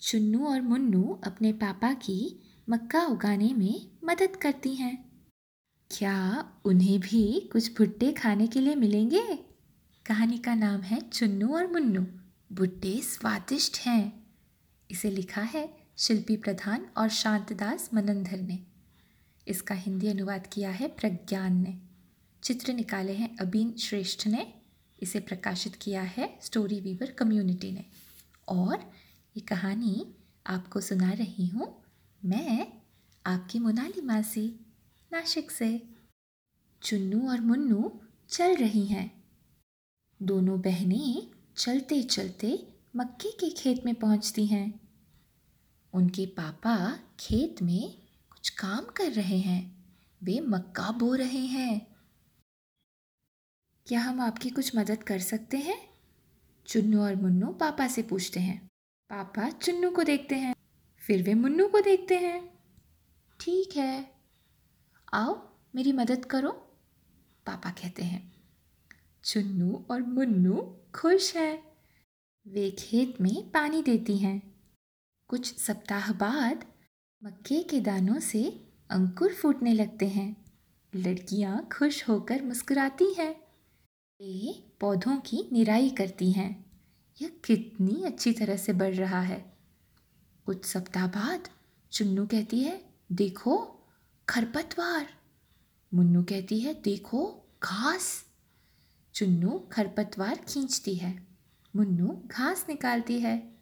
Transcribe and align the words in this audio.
चुन्नू 0.00 0.46
और 0.46 0.60
मुन्नू 0.60 1.20
अपने 1.24 1.52
पापा 1.52 1.92
की 1.92 2.42
मक्का 2.70 3.06
उगाने 3.06 3.54
में 3.54 3.90
मदद 4.04 4.36
करती 4.36 4.74
हैं। 4.74 5.26
क्या 5.90 6.48
उन्हें 6.64 7.00
भी 7.00 7.48
कुछ 7.52 7.78
भुट्टे 7.78 8.12
खाने 8.12 8.46
के 8.46 8.60
लिए 8.60 8.74
मिलेंगे? 8.74 9.38
कहानी 10.06 10.38
का 10.38 10.54
नाम 10.54 10.80
है 10.80 11.10
चुन्नू 11.10 11.48
और 11.56 11.72
मुन्नू। 11.72 12.06
भुट्टे 12.52 13.00
स्वादिष्ट 13.00 13.78
हैं। 13.78 14.26
इसे 14.90 15.10
लिखा 15.10 15.42
है 15.42 15.76
शिल्पी 15.98 16.36
प्रधान 16.36 16.86
और 16.96 17.08
शांतदास 17.08 17.90
मनंधर 17.94 18.40
ने। 18.40 18.58
इसका 19.48 19.74
हिंदी 19.74 20.06
अनुवाद 20.06 20.46
किया 20.46 20.70
है 20.70 20.88
प्रज्ञान 20.88 21.56
ने। 21.56 21.78
चित्र 22.42 22.72
निकाले 22.72 23.12
हैं 23.12 23.36
अबीन 23.36 23.74
श्रेष्ठ 23.76 24.26
ने। 24.26 24.54
इसे 25.02 25.20
प्रकाशित 25.20 25.74
किया 25.74 26.02
है 26.02 26.38
स्टोरी 26.42 26.80
वीवर 26.80 27.10
कम्युनिटी 27.10 27.72
ने। 27.72 27.84
और 28.48 28.92
ये 29.38 29.42
कहानी 29.42 30.14
आपको 30.46 30.80
सुना 30.80 31.12
रही 31.12 31.46
हूँ। 31.46 31.82
मैं 32.24 32.72
आपकी 33.26 33.58
मोनाली 33.58 34.00
मासी 34.00 34.60
नाशिक 35.12 35.50
से। 35.50 35.88
चुन्नू 36.82 37.30
और 37.30 37.40
मुन्नू 37.40 38.00
चल 38.28 38.56
रही 38.56 38.86
हैं। 38.86 39.24
दोनों 40.22 40.60
बहनें 40.60 41.30
चलते 41.56 42.02
चलते 42.02 42.68
मक्के 42.96 43.30
के 43.30 43.50
खेत 43.50 43.86
में 43.86 43.94
पहुँचती 43.94 44.46
हैं। 44.46 44.80
उनके 45.92 46.26
पापा 46.26 46.98
खेत 47.20 47.62
में 47.62 47.94
कुछ 48.30 48.48
काम 48.48 48.84
कर 48.84 49.12
रहे 49.12 49.38
हैं। 49.38 49.86
वे 50.22 50.40
मक्का 50.40 50.90
बो 50.90 51.14
रहे 51.14 51.46
हैं। 51.46 51.96
क्या 53.86 54.00
हम 54.00 54.20
आपकी 54.20 54.50
कुछ 54.50 54.76
मदद 54.76 55.02
कर 55.02 55.18
सकते 55.18 55.56
हैं? 55.56 55.88
चुन्नू 56.66 57.02
और 57.02 57.16
मुन्नू 57.16 57.46
पापा 57.46 57.88
से 57.88 58.02
पूछते 58.02 58.40
हैं। 58.40 58.68
पापा 59.10 59.50
चुन्नू 59.50 59.90
को 59.90 60.02
देखते 60.02 60.34
हैं, 60.34 60.54
फिर 60.98 61.22
वे 61.22 61.34
मुन्नू 61.34 61.68
को 61.68 61.80
देखते 61.80 62.16
हैं। 62.16 62.58
ठीक 63.40 63.76
है, 63.76 64.14
आओ 65.14 65.48
मेरी 65.74 65.92
मदद 65.92 66.24
करो, 66.24 66.50
पापा 67.46 67.70
कहते 67.70 68.02
हैं। 68.02 68.32
चुन्नू 69.24 69.84
और 69.90 70.02
मुन्नू 70.02 70.76
खुश 70.94 71.36
हैं। 71.36 71.62
वे 72.46 72.70
खेत 72.70 73.20
में 73.20 73.50
पानी 73.50 73.82
देती 73.82 74.18
हैं। 74.18 74.54
कुछ 75.28 75.58
सप्ताह 75.58 76.12
बाद 76.12 76.64
मक्के 77.24 77.62
के 77.62 77.80
दानों 77.80 78.18
से 78.20 78.44
अंकुर 78.90 79.34
फूटने 79.34 79.72
लगते 79.72 80.08
हैं। 80.08 80.36
लड़कियाँ 80.94 81.68
खुश 81.72 82.08
होकर 82.08 82.42
मुस्कुराती 82.42 83.12
हैं। 83.14 83.34
वे 84.20 84.62
पौधों 84.80 85.16
की 85.16 85.48
निराई 85.52 85.90
करती 85.90 86.32
हैं। 86.32 86.67
यह 87.22 87.32
कितनी 87.44 88.02
अच्छी 88.04 88.32
तरह 88.32 88.56
से 88.56 88.72
बढ़ 88.72 88.94
रहा 88.94 89.20
है। 89.20 89.56
कुछ 90.46 90.64
सप्ताह 90.64 91.06
बाद 91.06 91.48
चुन्नू 91.92 92.26
कहती 92.26 92.60
है, 92.60 92.84
देखो, 93.12 93.78
खरपतवार। 94.28 95.06
मुन्नू 95.94 96.22
कहती 96.22 96.60
है, 96.60 96.74
देखो, 96.74 97.44
घास। 97.62 98.24
चुन्नू 99.14 99.68
खरपतवार 99.72 100.44
खींचती 100.48 100.94
है। 100.94 101.26
मुन्नू 101.76 102.22
घास 102.26 102.66
निकालती 102.68 103.20
है। 103.20 103.58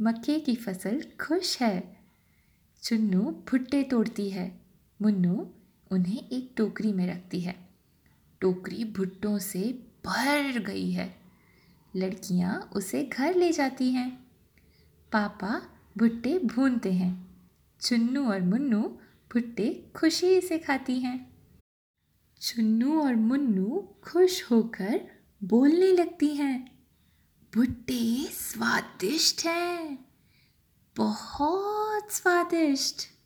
मक्के 0.00 0.40
की 0.40 0.56
फ़सल 0.56 1.02
खुश 1.20 1.62
है। 1.62 1.96
चुन्नू 2.82 3.20
भुट्टे 3.20 3.82
तोड़ती 3.82 4.30
है। 4.30 4.60
मुन्नू 5.02 5.50
उन्हें 5.90 6.28
एक 6.28 6.54
टोकरी 6.56 6.92
में 6.92 7.06
रखती 7.06 7.40
है। 7.40 7.68
टोकरी 8.40 8.84
भुट्टों 8.84 9.38
से 9.38 9.62
भर 10.06 10.58
गई 10.58 10.90
है। 10.90 11.27
लड़कियाँ 11.96 12.70
उसे 12.72 13.04
घर 13.04 13.34
ले 13.34 13.52
जाती 13.52 13.90
हैं। 13.90 14.10
पापा 15.12 15.62
भुट्टे 15.98 16.38
भूनते 16.38 16.92
हैं। 16.92 17.12
चुन्नू 17.80 18.30
और 18.30 18.40
मुन्नू 18.40 18.80
भुट्टे 19.32 19.92
खुशी 19.96 20.40
से 20.40 20.58
खाती 20.58 20.98
हैं। 21.00 21.38
चुन्नू 22.40 23.02
और 23.02 23.16
मुन्नू 23.16 23.94
खुश 24.04 24.42
होकर 24.50 25.00
बोलने 25.44 25.92
लगती 25.92 26.34
हैं, 26.34 26.78
भुट्टे 27.54 28.24
स्वादिष्ट 28.24 29.44
हैं। 29.46 29.98
बहुत 30.96 32.12
स्वादिष्ट। 32.12 33.17